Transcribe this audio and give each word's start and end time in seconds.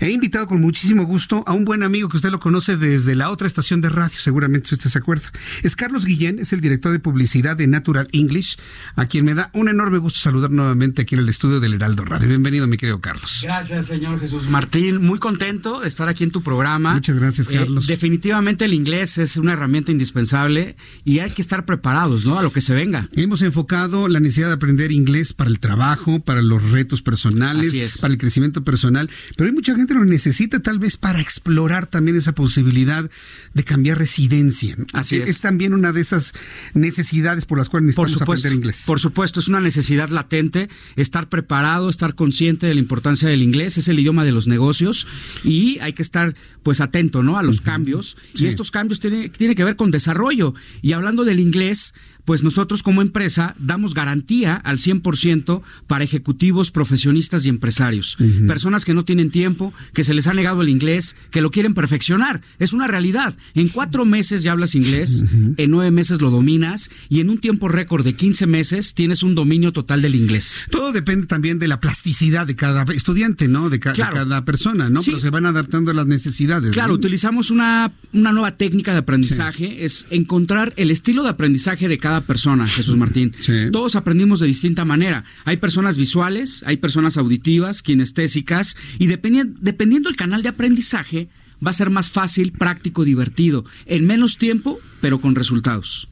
He 0.00 0.10
invitado 0.10 0.46
con 0.46 0.60
muchísimo 0.60 1.04
gusto 1.04 1.42
a 1.46 1.52
un 1.52 1.64
buen 1.64 1.82
amigo 1.82 2.08
que 2.08 2.16
usted 2.18 2.30
lo 2.30 2.38
conoce 2.40 2.76
desde 2.76 3.14
la 3.14 3.30
otra 3.30 3.46
estación 3.46 3.80
de 3.80 3.88
radio, 3.88 4.18
seguramente 4.18 4.74
usted 4.74 4.90
se 4.90 4.98
acuerda. 4.98 5.30
Es 5.62 5.74
Carlos 5.76 6.04
Guillén, 6.04 6.38
es 6.38 6.52
el 6.52 6.60
director 6.60 6.92
de 6.92 6.98
publicidad 6.98 7.56
de 7.56 7.66
Natural 7.66 8.08
English, 8.12 8.56
a 8.94 9.06
quien 9.06 9.24
me 9.24 9.34
da 9.34 9.50
un 9.54 9.68
enorme 9.68 9.98
gusto 9.98 10.18
saludar 10.18 10.50
nuevamente 10.50 11.02
aquí 11.02 11.14
en 11.14 11.20
el 11.22 11.28
estudio 11.28 11.60
del 11.60 11.74
Heraldo 11.74 12.04
Radio. 12.04 12.28
Bienvenido, 12.28 12.66
mi 12.66 12.76
querido 12.76 13.00
Carlos. 13.00 13.40
Gracias, 13.42 13.86
señor 13.86 14.20
Jesús 14.20 14.48
Martín. 14.48 15.02
Muy 15.02 15.18
contento 15.18 15.80
de 15.80 15.88
estar 15.88 16.08
aquí 16.08 16.24
en 16.24 16.30
tu 16.30 16.42
programa. 16.42 16.94
Muchas 16.94 17.16
gracias, 17.16 17.48
Eh, 17.50 17.56
Carlos. 17.56 17.86
definitivamente 17.86 18.64
el 18.66 18.74
inglés 18.74 19.18
es 19.18 19.36
una 19.36 19.54
herramienta 19.54 19.92
indispensable 19.92 20.76
y 21.04 21.20
hay 21.20 21.30
que 21.30 21.42
estar 21.42 21.64
preparados, 21.64 22.24
¿no? 22.26 22.38
A 22.38 22.42
lo 22.42 22.52
que 22.52 22.60
se 22.60 22.74
venga. 22.74 23.08
Hemos 23.14 23.42
enfocado 23.42 24.08
la 24.08 24.20
necesidad 24.20 24.48
de 24.48 24.54
aprender 24.54 24.92
inglés 24.92 25.32
para 25.32 25.50
el 25.50 25.58
trabajo, 25.58 26.20
para 26.20 26.42
los 26.42 26.70
retos 26.70 27.02
personales, 27.02 27.96
para 28.00 28.12
el 28.12 28.18
crecimiento 28.18 28.62
personal, 28.64 29.10
pero 29.36 29.48
hay 29.48 29.54
mucha 29.54 29.74
gente 29.74 29.85
lo 29.94 30.04
necesita 30.04 30.60
tal 30.60 30.78
vez 30.78 30.96
para 30.96 31.20
explorar 31.20 31.86
también 31.86 32.16
esa 32.16 32.34
posibilidad 32.34 33.10
de 33.54 33.64
cambiar 33.64 33.98
residencia. 33.98 34.76
Así 34.92 35.18
Que 35.18 35.30
es. 35.30 35.40
también 35.40 35.74
una 35.74 35.92
de 35.92 36.00
esas 36.00 36.32
necesidades 36.74 37.46
por 37.46 37.58
las 37.58 37.68
cuales 37.68 37.94
Por 37.94 38.06
necesitamos 38.06 38.12
supuesto, 38.20 38.48
aprender 38.48 38.52
inglés. 38.64 38.84
por 38.86 39.00
supuesto, 39.00 39.40
es 39.40 39.48
una 39.48 39.60
necesidad 39.60 40.08
latente 40.10 40.68
estar 40.96 41.28
preparado, 41.28 41.88
estar 41.88 42.14
consciente 42.14 42.66
de 42.66 42.74
la 42.74 42.80
importancia 42.80 43.28
del 43.28 43.42
inglés, 43.42 43.78
es 43.78 43.88
el 43.88 43.98
idioma 43.98 44.24
de 44.24 44.32
los 44.32 44.46
negocios 44.46 45.06
y 45.44 45.78
hay 45.80 45.92
que 45.92 46.02
estar 46.02 46.34
pues 46.62 46.80
atento, 46.80 47.22
¿no? 47.22 47.38
A 47.38 47.42
los 47.42 47.60
cambios 47.60 48.16
Sí. 48.34 48.44
y 48.44 48.46
estos 48.48 48.70
cambios 48.70 49.00
tienen 49.00 49.30
tiene 49.30 49.54
que 49.54 49.64
ver 49.64 49.76
con 49.76 49.90
desarrollo 49.90 50.54
y 50.82 50.92
hablando 50.92 51.24
del 51.24 51.40
inglés, 51.40 51.94
pues 52.26 52.42
nosotros 52.42 52.82
como 52.82 53.00
empresa 53.00 53.54
damos 53.58 53.94
garantía 53.94 54.56
al 54.56 54.76
100% 54.78 55.62
para 55.86 56.04
ejecutivos, 56.04 56.70
profesionistas 56.70 57.46
y 57.46 57.48
empresarios. 57.48 58.18
Personas 58.46 58.84
que 58.84 58.92
no 58.92 59.04
tienen 59.06 59.30
tiempo, 59.30 59.72
que 59.94 60.04
se 60.04 60.12
les 60.12 60.26
ha 60.26 60.34
negado 60.34 60.60
el 60.60 60.68
inglés, 60.68 61.16
que 61.30 61.40
lo 61.40 61.50
quieren 61.50 61.72
perfeccionar. 61.72 62.42
Es 62.58 62.72
una 62.74 62.86
realidad. 62.86 63.36
En 63.54 63.68
cuatro 63.68 64.04
meses 64.04 64.42
ya 64.42 64.52
hablas 64.52 64.74
inglés, 64.74 65.24
en 65.56 65.70
nueve 65.70 65.90
meses 65.90 66.20
lo 66.20 66.30
dominas 66.30 66.90
y 67.08 67.20
en 67.20 67.30
un 67.30 67.38
tiempo 67.38 67.68
récord 67.68 68.04
de 68.04 68.14
15 68.14 68.46
meses 68.46 68.94
tienes 68.94 69.22
un 69.22 69.34
dominio 69.34 69.72
total 69.72 70.02
del 70.02 70.14
inglés. 70.14 70.66
Todo 70.70 70.92
depende 70.92 71.26
también 71.26 71.58
de 71.58 71.68
la 71.68 71.80
plasticidad 71.80 72.46
de 72.46 72.56
cada 72.56 72.82
estudiante, 72.92 73.48
¿no? 73.48 73.70
De, 73.70 73.78
ca- 73.80 73.90
de 73.90 73.96
Claro. 73.96 74.14
cada 74.16 74.44
persona, 74.44 74.90
¿no? 74.90 75.00
Sí. 75.00 75.10
Pero 75.12 75.20
se 75.20 75.30
van 75.30 75.46
adaptando 75.46 75.92
a 75.92 75.94
las 75.94 76.06
necesidades. 76.06 76.72
Claro, 76.72 76.88
¿no? 76.88 76.94
utilizamos 76.94 77.50
una, 77.50 77.92
una 78.12 78.32
nueva 78.32 78.50
técnica 78.50 78.92
de 78.92 78.98
aprendizaje, 78.98 79.84
es 79.84 80.06
encontrar 80.10 80.72
el 80.76 80.90
estilo 80.90 81.22
de 81.22 81.30
aprendizaje 81.30 81.86
de 81.88 81.98
cada 81.98 82.15
persona, 82.22 82.66
Jesús 82.66 82.96
Martín. 82.96 83.34
Sí. 83.40 83.70
Todos 83.72 83.96
aprendimos 83.96 84.40
de 84.40 84.46
distinta 84.46 84.84
manera. 84.84 85.24
Hay 85.44 85.56
personas 85.58 85.96
visuales, 85.96 86.62
hay 86.66 86.76
personas 86.78 87.16
auditivas, 87.16 87.82
kinestésicas, 87.82 88.76
y 88.98 89.06
dependi- 89.08 89.54
dependiendo 89.60 90.08
del 90.08 90.16
canal 90.16 90.42
de 90.42 90.48
aprendizaje, 90.50 91.28
va 91.64 91.70
a 91.70 91.74
ser 91.74 91.90
más 91.90 92.10
fácil, 92.10 92.52
práctico, 92.52 93.04
divertido, 93.04 93.64
en 93.86 94.06
menos 94.06 94.36
tiempo, 94.38 94.78
pero 95.00 95.20
con 95.20 95.34
resultados. 95.34 96.08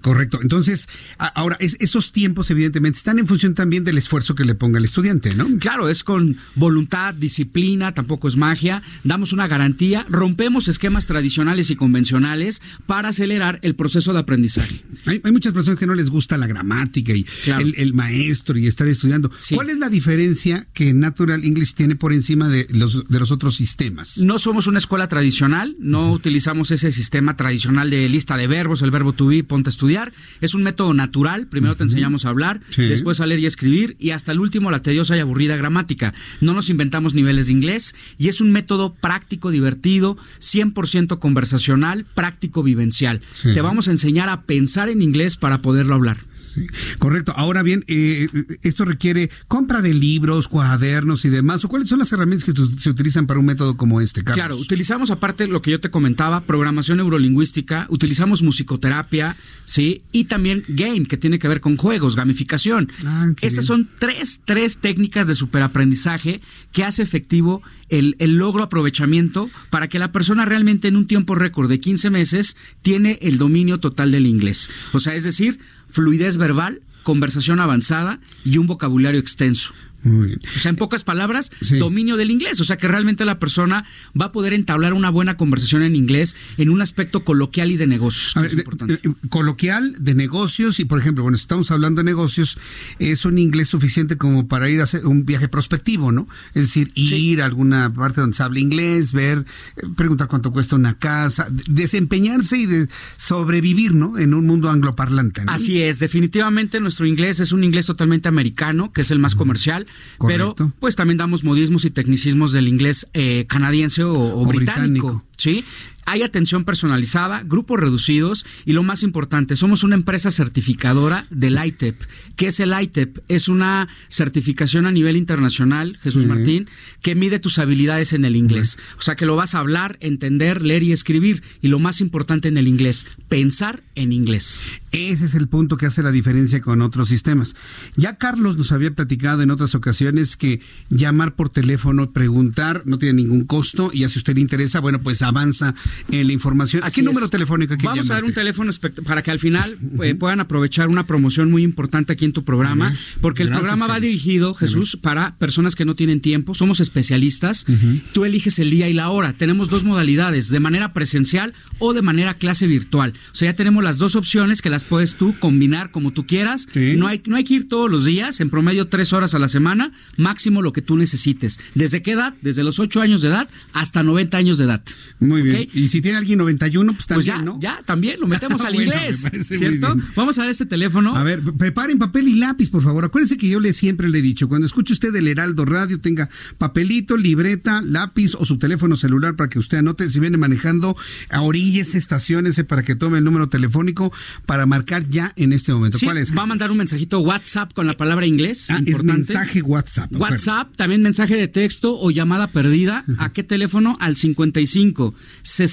Correcto. 0.00 0.38
Entonces, 0.42 0.88
ahora, 1.18 1.56
es- 1.60 1.76
esos 1.80 2.12
tiempos, 2.12 2.50
evidentemente, 2.50 2.98
están 2.98 3.18
en 3.18 3.26
función 3.26 3.54
también 3.54 3.84
del 3.84 3.98
esfuerzo 3.98 4.34
que 4.34 4.44
le 4.44 4.54
ponga 4.54 4.78
el 4.78 4.84
estudiante, 4.84 5.34
¿no? 5.34 5.46
Claro, 5.58 5.88
es 5.88 6.04
con 6.04 6.36
voluntad, 6.54 7.14
disciplina, 7.14 7.92
tampoco 7.94 8.28
es 8.28 8.36
magia. 8.36 8.82
Damos 9.04 9.32
una 9.32 9.46
garantía, 9.46 10.06
rompemos 10.08 10.68
esquemas 10.68 11.06
tradicionales 11.06 11.70
y 11.70 11.76
convencionales 11.76 12.60
para 12.86 13.08
acelerar 13.10 13.58
el 13.62 13.74
proceso 13.74 14.12
de 14.12 14.18
aprendizaje. 14.20 14.82
Hay, 15.06 15.20
hay 15.24 15.32
muchas 15.32 15.52
personas 15.52 15.78
que 15.78 15.86
no 15.86 15.94
les 15.94 16.10
gusta 16.10 16.36
la 16.36 16.46
gramática 16.46 17.12
y 17.12 17.24
Claro. 17.44 17.62
el, 17.62 17.74
el 17.78 17.94
maestro 17.94 18.58
y 18.58 18.66
estar 18.66 18.88
estudiando. 18.88 19.30
Sí. 19.36 19.54
¿Cuál 19.54 19.70
es 19.70 19.78
la 19.78 19.88
diferencia 19.88 20.66
que 20.74 20.92
Natural 20.92 21.44
English 21.44 21.74
tiene 21.74 21.96
por 21.96 22.12
encima 22.12 22.48
de 22.48 22.66
los, 22.70 23.08
de 23.08 23.18
los 23.20 23.30
otros 23.30 23.56
sistemas? 23.56 24.18
No 24.18 24.38
somos 24.38 24.66
una 24.66 24.78
escuela 24.78 25.08
tradicional, 25.08 25.76
no 25.78 26.12
utilizamos 26.12 26.70
ese 26.70 26.90
sistema 26.92 27.36
tradicional 27.36 27.90
de 27.90 28.08
lista 28.08 28.36
de 28.36 28.46
verbos, 28.46 28.82
el 28.82 28.90
verbo 28.90 29.12
to 29.12 29.26
be, 29.26 29.44
ponte 29.44 29.70
estudiar. 29.78 30.12
Es 30.40 30.54
un 30.54 30.64
método 30.64 30.92
natural, 30.92 31.46
primero 31.46 31.76
te 31.76 31.84
enseñamos 31.84 32.24
a 32.24 32.30
hablar, 32.30 32.60
Sí. 32.70 32.82
después 32.82 33.20
a 33.20 33.26
leer 33.26 33.38
y 33.40 33.46
escribir 33.46 33.96
y 34.00 34.10
hasta 34.10 34.32
el 34.32 34.40
último 34.40 34.72
la 34.72 34.82
tediosa 34.82 35.16
y 35.16 35.20
aburrida 35.20 35.56
gramática. 35.56 36.14
No 36.40 36.52
nos 36.52 36.68
inventamos 36.68 37.14
niveles 37.14 37.46
de 37.46 37.52
inglés 37.52 37.94
y 38.18 38.26
es 38.28 38.40
un 38.40 38.50
método 38.50 38.94
práctico, 38.94 39.50
divertido, 39.52 40.18
100% 40.40 41.20
conversacional, 41.20 42.06
práctico, 42.14 42.64
vivencial. 42.64 43.20
Sí. 43.40 43.54
Te 43.54 43.60
vamos 43.60 43.86
a 43.86 43.92
enseñar 43.92 44.28
a 44.28 44.42
pensar 44.42 44.88
en 44.88 45.00
inglés 45.00 45.36
para 45.36 45.62
poderlo 45.62 45.94
hablar. 45.94 46.18
Sí, 46.54 46.66
Correcto. 46.98 47.32
Ahora 47.36 47.62
bien, 47.62 47.84
eh, 47.86 48.28
esto 48.62 48.84
requiere 48.84 49.30
compra 49.46 49.82
de 49.82 49.94
libros, 49.94 50.48
cuadernos 50.48 51.24
y 51.24 51.28
demás. 51.28 51.64
¿O 51.64 51.68
cuáles 51.68 51.88
son 51.88 51.98
las 51.98 52.12
herramientas 52.12 52.44
que 52.44 52.80
se 52.80 52.90
utilizan 52.90 53.26
para 53.26 53.40
un 53.40 53.46
método 53.46 53.76
como 53.76 54.00
este, 54.00 54.22
Carlos? 54.22 54.36
Claro, 54.36 54.56
utilizamos 54.56 55.10
aparte 55.10 55.46
lo 55.46 55.62
que 55.62 55.70
yo 55.70 55.80
te 55.80 55.90
comentaba, 55.90 56.40
programación 56.40 56.98
neurolingüística, 56.98 57.86
utilizamos 57.90 58.42
musicoterapia, 58.42 59.36
¿sí? 59.64 60.02
Y 60.12 60.24
también 60.24 60.64
game, 60.68 61.04
que 61.04 61.16
tiene 61.16 61.38
que 61.38 61.48
ver 61.48 61.60
con 61.60 61.76
juegos, 61.76 62.16
gamificación. 62.16 62.90
Ah, 63.04 63.28
Estas 63.40 63.64
son 63.64 63.88
tres, 63.98 64.40
tres 64.44 64.78
técnicas 64.78 65.26
de 65.26 65.34
superaprendizaje 65.34 66.40
que 66.72 66.84
hace 66.84 67.02
efectivo 67.02 67.62
el, 67.88 68.16
el 68.18 68.36
logro 68.36 68.64
aprovechamiento 68.64 69.50
para 69.70 69.88
que 69.88 69.98
la 69.98 70.12
persona 70.12 70.44
realmente 70.44 70.88
en 70.88 70.96
un 70.96 71.06
tiempo 71.06 71.34
récord 71.34 71.68
de 71.68 71.80
15 71.80 72.10
meses 72.10 72.56
tiene 72.82 73.18
el 73.22 73.38
dominio 73.38 73.78
total 73.78 74.10
del 74.10 74.26
inglés. 74.26 74.68
O 74.92 75.00
sea, 75.00 75.14
es 75.14 75.24
decir, 75.24 75.58
fluidez 75.90 76.36
verbal, 76.36 76.82
conversación 77.02 77.60
avanzada 77.60 78.20
y 78.44 78.58
un 78.58 78.66
vocabulario 78.66 79.20
extenso. 79.20 79.72
Muy 80.02 80.28
bien. 80.28 80.40
O 80.56 80.58
sea, 80.58 80.70
en 80.70 80.76
pocas 80.76 81.04
palabras, 81.04 81.50
Sí. 81.60 81.78
dominio 81.78 82.16
del 82.16 82.30
inglés. 82.30 82.60
O 82.60 82.64
sea, 82.64 82.76
que 82.76 82.86
realmente 82.88 83.24
la 83.24 83.38
persona 83.38 83.84
va 84.18 84.26
a 84.26 84.32
poder 84.32 84.52
entablar 84.54 84.92
una 84.94 85.10
buena 85.10 85.36
conversación 85.36 85.82
en 85.82 85.96
inglés 85.96 86.36
en 86.56 86.70
un 86.70 86.80
aspecto 86.80 87.24
coloquial 87.24 87.72
y 87.72 87.76
de 87.76 87.86
negocios. 87.86 88.32
Ver, 88.34 88.46
es 88.46 88.52
de- 88.52 88.58
importante. 88.58 88.94
eh, 88.94 89.12
coloquial 89.28 89.94
de 89.98 90.14
negocios 90.14 90.78
y 90.80 90.84
por 90.84 90.98
ejemplo, 91.00 91.22
bueno, 91.24 91.36
si 91.36 91.42
estamos 91.42 91.70
hablando 91.70 92.00
de 92.00 92.04
negocios, 92.04 92.58
es 92.98 93.24
un 93.24 93.38
inglés 93.38 93.68
suficiente 93.68 94.16
como 94.16 94.46
para 94.46 94.68
ir 94.70 94.80
a 94.80 94.84
hacer 94.84 95.04
un 95.04 95.26
viaje 95.26 95.48
prospectivo, 95.48 96.12
¿no? 96.12 96.28
Es 96.54 96.62
decir, 96.62 96.92
ir 96.94 97.42
a 97.42 97.46
alguna 97.46 97.92
parte 97.92 98.20
donde 98.20 98.36
se 98.36 98.42
habla 98.44 98.60
inglés, 98.60 99.12
ver, 99.12 99.44
eh, 99.76 99.82
preguntar 99.96 100.28
cuánto 100.28 100.52
cuesta 100.52 100.76
una 100.76 100.94
casa, 100.98 101.48
de- 101.50 101.64
desempeñarse 101.66 102.56
y 102.56 102.66
de 102.66 102.88
sobrevivir, 103.16 103.94
¿no? 103.94 104.16
En 104.16 104.32
un 104.32 104.46
mundo 104.46 104.70
angloparlante. 104.70 105.44
¿no? 105.44 105.50
Así 105.52 105.82
es, 105.82 105.98
definitivamente 105.98 106.78
nuestro 106.80 107.04
inglés 107.06 107.40
es 107.40 107.50
un 107.52 107.64
inglés 107.64 107.86
totalmente 107.86 108.28
americano, 108.28 108.92
que 108.92 109.00
es 109.02 109.10
el 109.10 109.18
más 109.18 109.34
comercial, 109.34 109.86
Correcto. 110.18 110.54
pero 110.56 110.72
pues 110.80 110.96
también 110.96 111.16
damos 111.16 111.44
modismos 111.44 111.84
y 111.84 111.90
tecnicismos 111.90 112.52
del 112.52 112.66
inglés 112.66 113.08
eh, 113.14 113.46
canadiense 113.48 114.02
o, 114.02 114.12
o 114.14 114.42
O 114.42 114.44
británico, 114.46 115.06
británico. 115.06 115.24
¿sí? 115.36 115.64
Hay 116.10 116.22
atención 116.22 116.64
personalizada, 116.64 117.42
grupos 117.44 117.78
reducidos 117.78 118.46
y 118.64 118.72
lo 118.72 118.82
más 118.82 119.02
importante, 119.02 119.56
somos 119.56 119.84
una 119.84 119.94
empresa 119.94 120.30
certificadora 120.30 121.26
del 121.28 121.62
ITEP. 121.62 122.00
¿Qué 122.34 122.46
es 122.46 122.60
el 122.60 122.72
ITEP? 122.72 123.18
Es 123.28 123.46
una 123.46 123.88
certificación 124.08 124.86
a 124.86 124.90
nivel 124.90 125.18
internacional, 125.18 125.98
Jesús 126.02 126.22
Sí. 126.22 126.26
Martín, 126.26 126.70
que 127.02 127.14
mide 127.14 127.40
tus 127.40 127.58
habilidades 127.58 128.14
en 128.14 128.24
el 128.24 128.36
inglés. 128.36 128.78
O 128.98 129.02
sea, 129.02 129.16
que 129.16 129.26
lo 129.26 129.36
vas 129.36 129.54
a 129.54 129.58
hablar, 129.58 129.98
entender, 130.00 130.62
leer 130.62 130.82
y 130.82 130.92
escribir. 130.92 131.42
Y 131.60 131.68
lo 131.68 131.78
más 131.78 132.00
importante 132.00 132.48
en 132.48 132.56
el 132.56 132.68
inglés, 132.68 133.06
pensar 133.28 133.82
en 133.94 134.12
inglés. 134.12 134.62
Ese 134.92 135.26
es 135.26 135.34
el 135.34 135.48
punto 135.48 135.76
que 135.76 135.84
hace 135.84 136.02
la 136.02 136.10
diferencia 136.10 136.62
con 136.62 136.80
otros 136.80 137.10
sistemas. 137.10 137.54
Ya 137.96 138.16
Carlos 138.16 138.56
nos 138.56 138.72
había 138.72 138.90
platicado 138.92 139.42
en 139.42 139.50
otras 139.50 139.74
ocasiones 139.74 140.38
que 140.38 140.62
llamar 140.88 141.36
por 141.36 141.50
teléfono, 141.50 142.12
preguntar, 142.12 142.84
no 142.86 142.98
tiene 142.98 143.22
ningún 143.22 143.44
costo 143.44 143.90
y 143.92 144.00
ya 144.00 144.08
si 144.08 144.18
usted 144.18 144.36
le 144.36 144.40
interesa, 144.40 144.80
bueno, 144.80 145.02
pues 145.02 145.20
avanza 145.20 145.74
en 146.10 146.26
la 146.26 146.32
información. 146.32 146.84
¿A 146.84 146.90
qué 146.90 147.02
número 147.02 147.28
telefónico 147.28 147.74
aquí 147.74 147.86
Vamos 147.86 148.10
a 148.10 148.14
dar 148.14 148.24
un 148.24 148.32
teléfono 148.32 148.70
para 149.04 149.22
que 149.22 149.30
al 149.30 149.38
final 149.38 149.78
eh, 150.02 150.14
puedan 150.14 150.40
aprovechar 150.40 150.88
una 150.88 151.06
promoción 151.06 151.50
muy 151.50 151.62
importante 151.62 152.12
aquí 152.12 152.24
en 152.24 152.32
tu 152.32 152.44
programa, 152.44 152.94
porque 153.20 153.42
el 153.42 153.50
programa 153.50 153.86
va 153.86 154.00
dirigido, 154.00 154.54
Jesús, 154.54 154.96
para 155.00 155.36
personas 155.36 155.74
que 155.74 155.84
no 155.84 155.94
tienen 155.94 156.20
tiempo. 156.20 156.54
Somos 156.54 156.80
especialistas. 156.80 157.66
Tú 158.12 158.24
eliges 158.24 158.58
el 158.58 158.70
día 158.70 158.88
y 158.88 158.92
la 158.92 159.10
hora. 159.10 159.32
Tenemos 159.32 159.68
dos 159.68 159.84
modalidades, 159.84 160.48
de 160.48 160.60
manera 160.60 160.92
presencial 160.92 161.54
o 161.78 161.92
de 161.94 162.02
manera 162.02 162.34
clase 162.34 162.66
virtual. 162.66 163.14
O 163.32 163.34
sea, 163.34 163.50
ya 163.50 163.56
tenemos 163.56 163.82
las 163.84 163.98
dos 163.98 164.16
opciones 164.16 164.62
que 164.62 164.70
las 164.70 164.84
puedes 164.84 165.14
tú 165.14 165.34
combinar 165.38 165.90
como 165.90 166.12
tú 166.12 166.26
quieras. 166.26 166.66
No, 166.96 167.06
hay, 167.06 167.22
no 167.26 167.36
hay 167.36 167.44
que 167.44 167.54
ir 167.54 167.68
todos 167.68 167.90
los 167.90 168.04
días, 168.04 168.40
en 168.40 168.50
promedio 168.50 168.88
tres 168.88 169.12
horas 169.12 169.34
a 169.34 169.38
la 169.38 169.48
semana, 169.48 169.92
máximo 170.16 170.62
lo 170.62 170.72
que 170.72 170.82
tú 170.82 170.96
necesites. 170.96 171.58
¿Desde 171.74 172.02
qué 172.02 172.12
edad? 172.12 172.34
Desde 172.42 172.64
los 172.64 172.78
8 172.78 173.00
años 173.00 173.22
de 173.22 173.28
edad 173.28 173.48
hasta 173.72 174.02
90 174.02 174.36
años 174.36 174.58
de 174.58 174.64
edad. 174.64 174.82
Muy 175.20 175.42
bien. 175.42 175.68
Y 175.88 175.90
si 175.90 176.02
tiene 176.02 176.18
alguien 176.18 176.38
91, 176.38 176.92
pues 176.92 177.06
también, 177.06 177.16
pues 177.16 177.38
ya, 177.38 177.42
¿no? 177.42 177.58
Ya, 177.62 177.82
también, 177.82 178.20
lo 178.20 178.26
metemos 178.26 178.60
al 178.64 178.74
inglés. 178.74 179.24
¿Cierto? 179.42 179.96
Vamos 180.14 180.38
a 180.38 180.42
ver 180.42 180.50
este 180.50 180.66
teléfono. 180.66 181.16
A 181.16 181.22
ver, 181.22 181.42
preparen 181.42 181.98
papel 181.98 182.28
y 182.28 182.34
lápiz, 182.34 182.68
por 182.68 182.82
favor. 182.82 183.06
Acuérdense 183.06 183.38
que 183.38 183.48
yo 183.48 183.58
le 183.58 183.72
siempre 183.72 184.10
le 184.10 184.18
he 184.18 184.22
dicho, 184.22 184.50
cuando 184.50 184.66
escuche 184.66 184.92
usted 184.92 185.16
el 185.16 185.26
Heraldo 185.26 185.64
Radio, 185.64 185.98
tenga 185.98 186.28
papelito, 186.58 187.16
libreta, 187.16 187.80
lápiz 187.80 188.34
o 188.34 188.44
su 188.44 188.58
teléfono 188.58 188.96
celular 188.96 189.34
para 189.34 189.48
que 189.48 189.58
usted 189.58 189.78
anote 189.78 190.10
si 190.10 190.20
viene 190.20 190.36
manejando 190.36 190.94
a 191.30 191.40
orillas, 191.40 191.94
estaciones, 191.94 192.62
para 192.68 192.82
que 192.82 192.94
tome 192.94 193.16
el 193.16 193.24
número 193.24 193.48
telefónico 193.48 194.12
para 194.44 194.66
marcar 194.66 195.08
ya 195.08 195.32
en 195.36 195.54
este 195.54 195.72
momento. 195.72 195.96
¿Cuál 196.04 196.18
es? 196.18 196.36
Va 196.36 196.42
a 196.42 196.46
mandar 196.46 196.70
un 196.70 196.76
mensajito 196.76 197.20
WhatsApp 197.20 197.72
con 197.72 197.86
la 197.86 197.96
palabra 197.96 198.26
inglés. 198.26 198.70
Ah, 198.70 198.82
es 198.84 199.02
mensaje 199.02 199.62
WhatsApp. 199.62 200.14
WhatsApp, 200.14 200.76
también 200.76 201.00
mensaje 201.00 201.34
de 201.34 201.48
texto 201.48 201.98
o 201.98 202.10
llamada 202.10 202.52
perdida. 202.52 203.06
¿A 203.16 203.32
qué 203.32 203.42
teléfono? 203.42 203.96
Al 204.00 204.16
55 204.16 205.14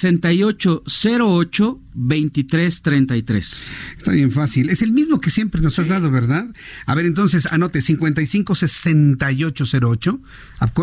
6808 0.05 1.84
2333. 1.95 3.75
Está 3.97 4.11
bien 4.11 4.31
fácil. 4.31 4.69
Es 4.69 4.81
el 4.81 4.91
mismo 4.91 5.19
que 5.19 5.29
siempre 5.29 5.61
nos 5.61 5.79
has 5.79 5.87
dado, 5.87 6.11
¿verdad? 6.11 6.47
A 6.85 6.95
ver, 6.95 7.05
entonces 7.05 7.45
anote 7.47 7.81
55 7.81 8.55
6808. 8.55 10.21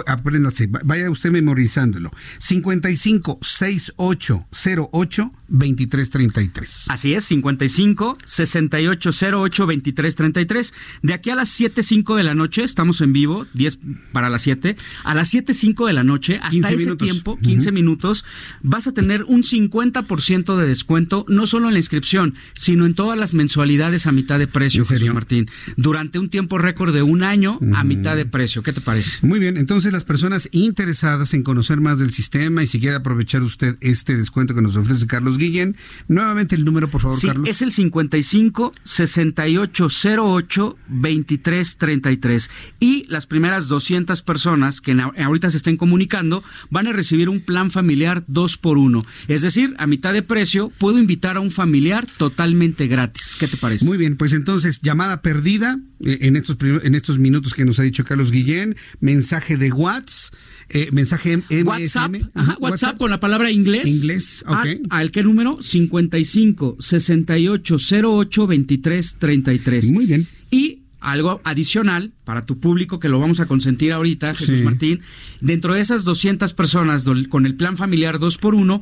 Apréndase, 0.07 0.69
vaya 0.85 1.11
usted 1.11 1.31
memorizándolo. 1.31 2.11
55 2.39 3.39
6808 3.43 5.33
2333. 5.49 6.87
Así 6.89 7.15
es, 7.15 7.25
55 7.25 8.19
6808 8.25 9.67
2333. 9.67 10.75
De 11.03 11.15
aquí 11.15 11.31
a 11.31 11.35
las 11.35 11.61
7:05 11.61 12.17
de 12.17 12.23
la 12.23 12.35
noche, 12.35 12.65
estamos 12.65 13.01
en 13.01 13.13
vivo, 13.13 13.47
10 13.55 13.79
para 14.13 14.31
las 14.31 14.43
7. 14.43 14.77
A 15.05 15.15
las 15.15 15.33
7:05 15.33 15.87
de 15.87 15.93
la 15.93 16.05
noche, 16.05 16.39
hasta 16.43 16.71
ese 16.71 16.97
tiempo, 16.97 17.39
15 17.39 17.71
minutos, 17.73 18.25
vas 18.63 18.87
a 18.87 18.93
tener 18.93 19.25
un 19.25 19.43
50% 19.43 20.57
de 20.57 20.67
descuento, 20.67 21.02
no 21.29 21.47
solo 21.47 21.69
en 21.69 21.75
la 21.75 21.81
inscripción, 21.81 22.35
sino 22.55 22.87
en 22.87 22.95
todas 22.95 23.19
las 23.19 23.35
mensualidades 23.35 24.07
a 24.07 24.13
mitad 24.13 24.39
de 24.39 24.47
precio, 24.47 24.85
Jesús 24.85 25.13
Martín. 25.13 25.51
Durante 25.77 26.19
un 26.19 26.29
tiempo 26.29 26.59
récord 26.59 26.95
de 26.95 27.03
un 27.03 27.23
año 27.23 27.59
a 27.75 27.85
mitad 27.85 28.17
de 28.17 28.27
precio. 28.27 28.63
¿Qué 28.63 28.73
te 28.73 28.81
parece? 28.81 29.27
Muy 29.27 29.39
bien, 29.39 29.57
entonces 29.57 29.93
las 29.93 30.05
personas 30.05 30.49
interesadas 30.53 31.35
en 31.35 31.43
conocer 31.43 31.81
más 31.81 31.99
del 31.99 32.13
sistema 32.13 32.63
y 32.63 32.67
si 32.67 32.81
quiere 32.81 32.97
aprovechar 32.97 33.43
usted 33.43 33.77
este 33.81 34.17
descuento 34.17 34.55
que 34.55 34.63
nos 34.63 34.77
ofrece 34.77 35.07
Carlos 35.07 35.39
Guillén, 35.39 35.77
nuevamente 36.09 36.55
el 36.55 36.65
número, 36.65 36.89
por 36.89 37.01
favor, 37.01 37.19
sí, 37.19 37.27
Carlos. 37.27 37.49
Es 37.49 37.63
el 37.63 37.73
55 37.73 38.73
6808 38.85 40.77
2333. 40.89 42.51
Y 42.81 43.05
las 43.09 43.27
primeras 43.27 43.69
200 43.69 44.23
personas 44.23 44.81
que 44.81 44.93
ahorita 44.93 45.51
se 45.51 45.57
estén 45.57 45.77
comunicando 45.77 46.43
van 46.71 46.87
a 46.87 46.93
recibir 46.93 47.29
un 47.29 47.41
plan 47.41 47.71
familiar 47.71 48.25
2 48.27 48.57
por 48.59 48.79
1 48.79 49.05
Es 49.29 49.43
decir, 49.43 49.75
a 49.79 49.87
mitad 49.87 50.13
de 50.13 50.23
precio 50.23 50.71
puedo 50.93 51.01
invitar 51.01 51.39
a 51.39 51.41
un 51.41 51.51
familiar 51.51 52.05
totalmente 52.19 52.87
gratis. 52.87 53.35
¿Qué 53.41 53.49
te 53.49 53.57
parece? 53.57 53.87
Muy 53.87 53.97
bien, 53.97 54.19
pues 54.19 54.35
entonces, 54.35 54.79
llamada 54.83 55.23
perdida 55.23 55.81
eh, 56.01 56.19
en 56.21 56.37
estos, 56.37 56.59
en 56.61 56.95
estos 56.95 57.19
minutos 57.19 57.55
que 57.55 57.65
nos 57.65 57.79
ha 57.79 57.83
dicho 57.83 58.05
Carlos 58.05 58.31
Guillén, 58.31 58.77
mensaje 59.01 59.57
de 59.57 59.73
WhatsApp. 59.73 60.35
Eh, 60.69 60.91
mensaje 60.93 61.39
MSM. 61.39 61.67
WhatsApp, 61.67 62.15
WhatsApp, 62.61 62.99
con 62.99 63.11
la 63.11 63.21
palabra 63.21 63.51
inglés. 63.51 63.87
Inglés, 63.87 64.45
ok. 64.47 64.83
¿Al, 64.91 65.11
qué 65.11 65.23
número? 65.23 65.63
55 65.63 66.77
68 66.79 67.77
08 68.05 68.47
23 68.47 69.17
33. 69.19 69.91
Muy 69.93 70.05
bien. 70.05 70.29
Y 70.51 70.82
algo 71.03 71.41
adicional 71.45 72.13
para 72.25 72.43
tu 72.43 72.59
público 72.59 72.99
que 73.01 73.09
lo 73.09 73.19
vamos 73.19 73.41
a 73.41 73.47
consentir 73.47 73.93
ahorita, 73.93 74.35
Jesús 74.35 74.63
Martín. 74.63 75.01
Dentro 75.41 75.75
de 75.75 75.81
esas 75.81 76.05
200 76.05 76.53
personas 76.53 77.05
con 77.29 77.47
el 77.47 77.57
plan 77.57 77.77
familiar 77.77 78.19
2 78.19 78.39
por 78.39 78.55
1 78.55 78.81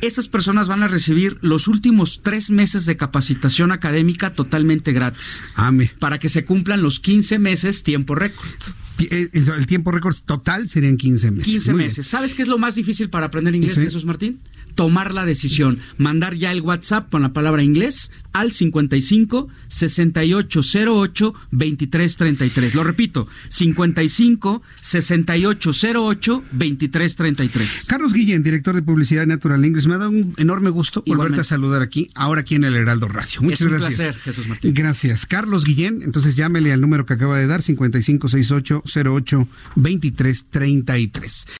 esas 0.00 0.28
personas 0.28 0.68
van 0.68 0.82
a 0.82 0.88
recibir 0.88 1.38
los 1.42 1.68
últimos 1.68 2.22
tres 2.22 2.50
meses 2.50 2.86
de 2.86 2.96
capacitación 2.96 3.70
académica 3.70 4.32
totalmente 4.32 4.92
gratis. 4.92 5.44
Ame. 5.54 5.90
Para 5.98 6.18
que 6.18 6.28
se 6.28 6.44
cumplan 6.44 6.82
los 6.82 7.00
15 7.00 7.38
meses 7.38 7.82
tiempo 7.82 8.14
récord. 8.14 8.48
Eh, 8.98 9.30
el 9.32 9.66
tiempo 9.66 9.90
récord 9.90 10.16
total 10.24 10.68
serían 10.68 10.96
15 10.96 11.30
meses. 11.30 11.46
15 11.46 11.74
meses. 11.74 12.06
¿Sabes 12.06 12.34
qué 12.34 12.42
es 12.42 12.48
lo 12.48 12.58
más 12.58 12.74
difícil 12.74 13.10
para 13.10 13.26
aprender 13.26 13.54
inglés, 13.54 13.76
Jesús 13.76 14.04
Martín? 14.04 14.40
Tomar 14.74 15.14
la 15.14 15.24
decisión, 15.24 15.78
mandar 15.98 16.34
ya 16.34 16.52
el 16.52 16.60
WhatsApp 16.60 17.10
con 17.10 17.22
la 17.22 17.32
palabra 17.32 17.62
inglés 17.62 18.10
al 18.32 18.52
55 18.52 19.48
6808 19.68 21.34
2333. 21.50 22.74
Lo 22.74 22.84
repito, 22.84 23.28
55 23.48 24.62
6808 24.80 26.44
2333. 26.52 27.84
Carlos 27.86 28.12
Guillén, 28.12 28.42
director 28.42 28.74
de 28.74 28.82
publicidad 28.82 29.26
Natural 29.26 29.64
English, 29.64 29.86
me 29.86 29.94
ha 29.94 29.98
dado 29.98 30.10
un 30.10 30.34
enorme 30.36 30.70
gusto 30.70 31.02
volverte 31.06 31.40
a 31.40 31.44
saludar 31.44 31.82
aquí, 31.82 32.10
ahora 32.14 32.42
aquí 32.42 32.54
en 32.54 32.64
el 32.64 32.76
Heraldo 32.76 33.08
Radio. 33.08 33.42
Muchas 33.42 33.68
gracias. 33.68 33.94
Placer, 33.94 34.14
Jesús 34.16 34.46
Martín. 34.46 34.74
Gracias. 34.74 35.26
Carlos 35.26 35.64
Guillén, 35.64 36.02
entonces 36.02 36.36
llámele 36.36 36.72
al 36.72 36.80
número 36.80 37.06
que 37.06 37.14
acaba 37.14 37.38
de 37.38 37.46
dar, 37.46 37.62
55 37.62 38.28
6808 38.28 39.48
2333. 39.76 41.59